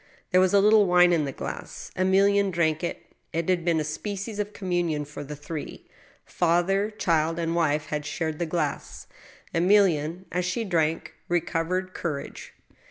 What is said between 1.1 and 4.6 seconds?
in the glass. Emilienne drank it. It had been a species of